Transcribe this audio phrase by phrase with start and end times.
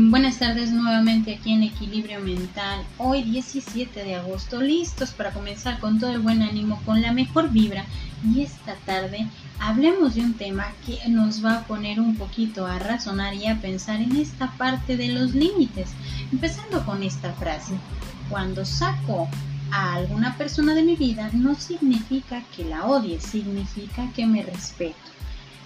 [0.00, 2.84] Buenas tardes nuevamente aquí en Equilibrio Mental.
[2.98, 7.50] Hoy 17 de agosto, listos para comenzar con todo el buen ánimo, con la mejor
[7.50, 7.84] vibra.
[8.24, 9.26] Y esta tarde
[9.58, 13.60] hablemos de un tema que nos va a poner un poquito a razonar y a
[13.60, 15.90] pensar en esta parte de los límites.
[16.30, 17.74] Empezando con esta frase.
[18.30, 19.28] Cuando saco
[19.72, 24.94] a alguna persona de mi vida no significa que la odie, significa que me respeto.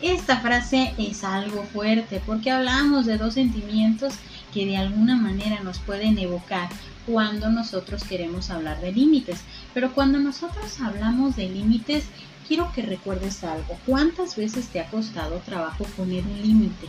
[0.03, 4.15] Esta frase es algo fuerte porque hablamos de dos sentimientos
[4.53, 6.69] que de alguna manera nos pueden evocar
[7.07, 9.43] cuando nosotros queremos hablar de límites.
[9.73, 12.07] Pero cuando nosotros hablamos de límites,
[12.49, 13.79] quiero que recuerdes algo.
[13.87, 16.89] ¿Cuántas veces te ha costado trabajo poner un límite?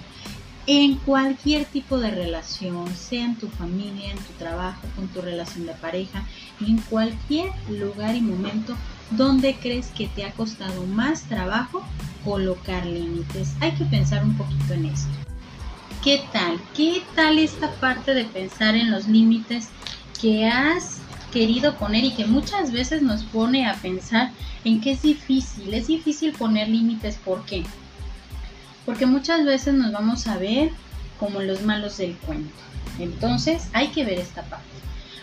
[0.66, 5.68] En cualquier tipo de relación, sea en tu familia, en tu trabajo, con tu relación
[5.68, 6.26] de pareja,
[6.62, 8.76] en cualquier lugar y momento
[9.18, 11.84] donde crees que te ha costado más trabajo
[12.24, 13.54] colocar límites.
[13.60, 15.12] Hay que pensar un poquito en esto.
[16.04, 16.60] ¿Qué tal?
[16.76, 19.70] ¿Qué tal esta parte de pensar en los límites
[20.20, 20.98] que has
[21.32, 24.32] querido poner y que muchas veces nos pone a pensar
[24.64, 25.74] en que es difícil?
[25.74, 27.18] Es difícil poner límites.
[27.24, 27.64] ¿Por qué?
[28.86, 30.72] Porque muchas veces nos vamos a ver
[31.20, 32.54] como los malos del cuento.
[33.00, 34.66] Entonces hay que ver esta parte.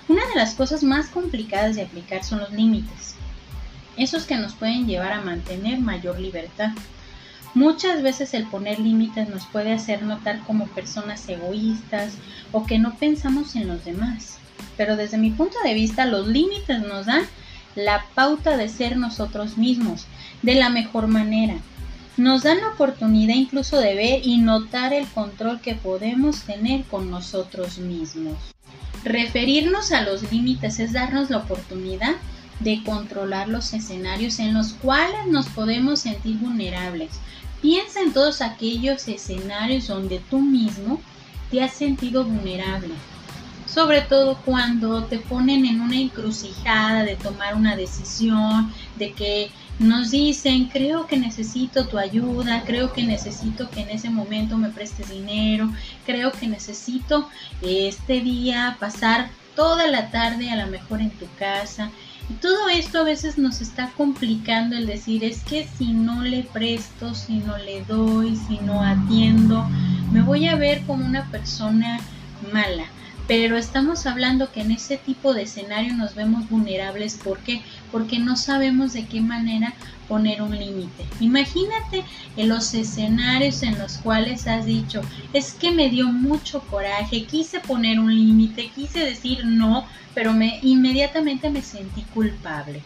[0.08, 3.16] Una de las cosas más complicadas de aplicar son los límites
[4.00, 6.70] esos que nos pueden llevar a mantener mayor libertad.
[7.54, 12.14] Muchas veces el poner límites nos puede hacer notar como personas egoístas
[12.52, 14.38] o que no pensamos en los demás.
[14.76, 17.24] Pero desde mi punto de vista los límites nos dan
[17.74, 20.06] la pauta de ser nosotros mismos
[20.42, 21.56] de la mejor manera.
[22.16, 27.10] Nos dan la oportunidad incluso de ver y notar el control que podemos tener con
[27.10, 28.36] nosotros mismos.
[29.04, 32.16] Referirnos a los límites es darnos la oportunidad
[32.60, 37.10] de controlar los escenarios en los cuales nos podemos sentir vulnerables.
[37.60, 41.00] Piensa en todos aquellos escenarios donde tú mismo
[41.50, 42.94] te has sentido vulnerable.
[43.66, 50.10] Sobre todo cuando te ponen en una encrucijada de tomar una decisión, de que nos
[50.10, 55.08] dicen, creo que necesito tu ayuda, creo que necesito que en ese momento me prestes
[55.08, 55.72] dinero,
[56.04, 57.28] creo que necesito
[57.62, 61.90] este día pasar toda la tarde a lo mejor en tu casa
[62.40, 67.14] todo esto a veces nos está complicando el decir, es que si no le presto,
[67.14, 69.66] si no le doy, si no atiendo,
[70.12, 71.98] me voy a ver como una persona
[72.52, 72.84] mala.
[73.26, 77.14] Pero estamos hablando que en ese tipo de escenario nos vemos vulnerables.
[77.14, 77.62] ¿Por qué?
[77.92, 79.74] Porque no sabemos de qué manera
[80.08, 81.06] poner un límite.
[81.20, 82.04] Imagínate
[82.36, 85.02] en los escenarios en los cuales has dicho,
[85.32, 90.58] es que me dio mucho coraje, quise poner un límite, quise decir no, pero me
[90.62, 92.82] inmediatamente me sentí culpable.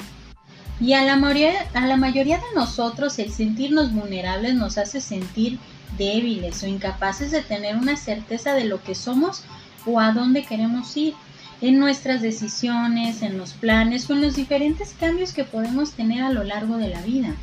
[0.80, 5.58] Y a la, mayoría, a la mayoría de nosotros el sentirnos vulnerables nos hace sentir
[5.96, 9.44] débiles o incapaces de tener una certeza de lo que somos
[9.86, 11.14] o a dónde queremos ir
[11.60, 16.44] en nuestras decisiones, en los planes en los diferentes cambios que podemos tener a lo
[16.44, 17.34] largo de la vida.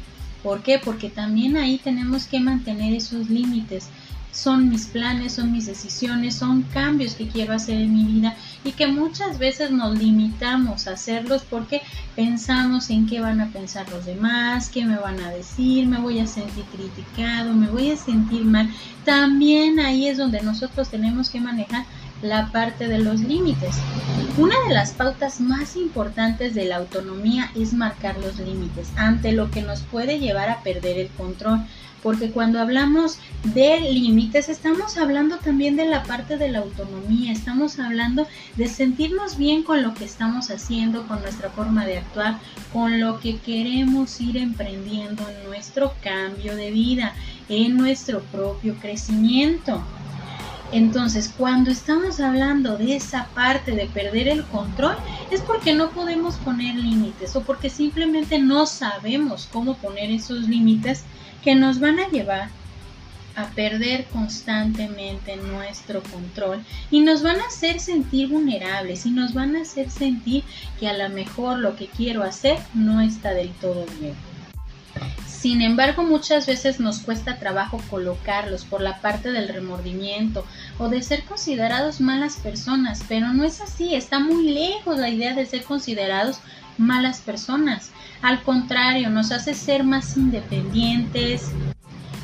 [0.44, 0.80] ¿Por qué?
[0.80, 3.88] Porque también ahí tenemos que mantener esos límites.
[4.32, 8.72] Son mis planes, son mis decisiones, son cambios que quiero hacer en mi vida y
[8.72, 11.82] que muchas veces nos limitamos a hacerlos porque
[12.16, 16.20] pensamos en qué van a pensar los demás, qué me van a decir, me voy
[16.20, 18.70] a sentir criticado, me voy a sentir mal.
[19.04, 21.86] También ahí es donde nosotros tenemos que manejar
[22.22, 23.76] la parte de los límites.
[24.38, 29.52] Una de las pautas más importantes de la autonomía es marcar los límites ante lo
[29.52, 31.62] que nos puede llevar a perder el control.
[32.02, 37.78] Porque cuando hablamos de límites, estamos hablando también de la parte de la autonomía, estamos
[37.78, 42.40] hablando de sentirnos bien con lo que estamos haciendo, con nuestra forma de actuar,
[42.74, 47.14] con lo que queremos ir emprendiendo en nuestro cambio de vida,
[47.50, 49.84] en nuestro propio crecimiento.
[50.72, 54.96] Entonces, cuando estamos hablando de esa parte de perder el control,
[55.30, 61.04] es porque no podemos poner límites o porque simplemente no sabemos cómo poner esos límites
[61.44, 62.50] que nos van a llevar
[63.36, 69.56] a perder constantemente nuestro control y nos van a hacer sentir vulnerables y nos van
[69.56, 70.44] a hacer sentir
[70.80, 74.31] que a lo mejor lo que quiero hacer no está del todo bien.
[75.42, 80.46] Sin embargo, muchas veces nos cuesta trabajo colocarlos por la parte del remordimiento
[80.78, 85.34] o de ser considerados malas personas, pero no es así, está muy lejos la idea
[85.34, 86.42] de ser considerados
[86.78, 87.90] malas personas.
[88.22, 91.50] Al contrario, nos hace ser más independientes,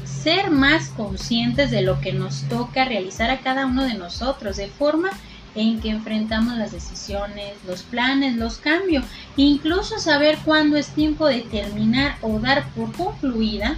[0.05, 4.67] ser más conscientes de lo que nos toca realizar a cada uno de nosotros, de
[4.67, 5.09] forma
[5.57, 9.03] en que enfrentamos las decisiones, los planes, los cambios,
[9.35, 13.77] incluso saber cuándo es tiempo de terminar o dar por concluida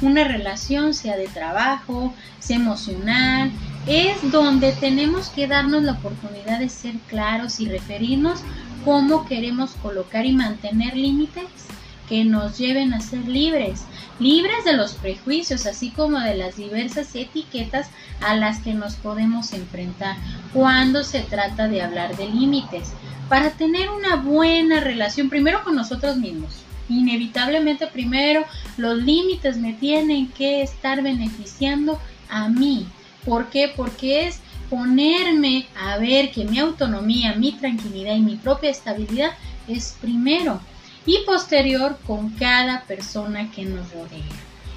[0.00, 3.50] una relación, sea de trabajo, sea emocional,
[3.86, 8.40] es donde tenemos que darnos la oportunidad de ser claros y referirnos
[8.84, 11.44] cómo queremos colocar y mantener límites
[12.08, 13.84] que nos lleven a ser libres,
[14.18, 17.88] libres de los prejuicios, así como de las diversas etiquetas
[18.20, 20.16] a las que nos podemos enfrentar
[20.52, 22.92] cuando se trata de hablar de límites,
[23.28, 26.62] para tener una buena relación primero con nosotros mismos.
[26.88, 28.44] Inevitablemente primero
[28.76, 32.00] los límites me tienen que estar beneficiando
[32.30, 32.86] a mí.
[33.24, 33.70] ¿Por qué?
[33.74, 39.32] Porque es ponerme a ver que mi autonomía, mi tranquilidad y mi propia estabilidad
[39.66, 40.60] es primero
[41.08, 44.22] y posterior con cada persona que nos rodea.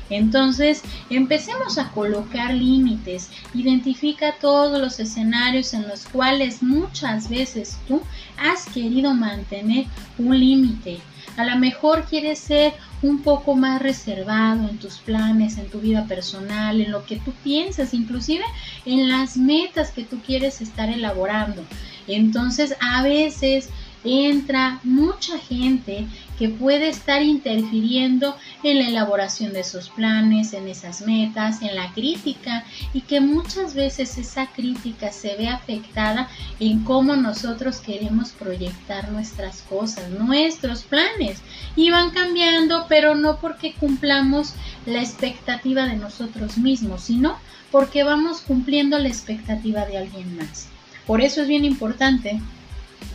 [0.09, 3.29] Entonces, empecemos a colocar límites.
[3.53, 8.01] Identifica todos los escenarios en los cuales muchas veces tú
[8.37, 9.85] has querido mantener
[10.17, 10.99] un límite.
[11.35, 16.05] A lo mejor quieres ser un poco más reservado en tus planes, en tu vida
[16.05, 18.45] personal, en lo que tú piensas, inclusive
[18.85, 21.63] en las metas que tú quieres estar elaborando.
[22.07, 23.69] Entonces, a veces
[24.03, 26.07] entra mucha gente
[26.37, 31.93] que puede estar interfiriendo en la elaboración de esos planes, en esas metas, en la
[31.93, 39.11] crítica y que muchas veces esa crítica se ve afectada en cómo nosotros queremos proyectar
[39.11, 41.41] nuestras cosas, nuestros planes
[41.75, 44.53] y van cambiando, pero no porque cumplamos
[44.85, 47.37] la expectativa de nosotros mismos, sino
[47.71, 50.67] porque vamos cumpliendo la expectativa de alguien más.
[51.05, 52.39] Por eso es bien importante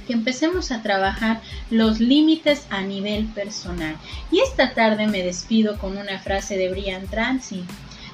[0.07, 1.41] que empecemos a trabajar
[1.71, 3.97] los límites a nivel personal.
[4.31, 7.65] Y esta tarde me despido con una frase de Brian Tracy.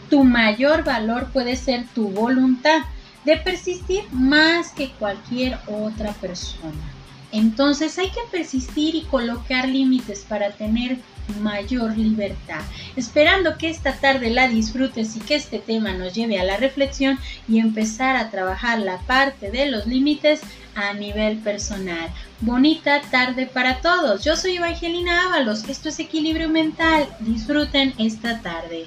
[0.08, 2.82] Tu mayor valor puede ser tu voluntad
[3.24, 6.92] de persistir más que cualquier otra persona.
[7.30, 10.98] Entonces hay que persistir y colocar límites para tener
[11.40, 12.60] mayor libertad.
[12.96, 17.18] Esperando que esta tarde la disfrutes y que este tema nos lleve a la reflexión
[17.48, 20.40] y empezar a trabajar la parte de los límites
[20.74, 22.08] a nivel personal.
[22.40, 24.24] Bonita tarde para todos.
[24.24, 25.68] Yo soy Evangelina Ábalos.
[25.68, 27.08] Esto es Equilibrio Mental.
[27.20, 28.86] Disfruten esta tarde.